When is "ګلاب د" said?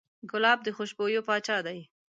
0.31-0.67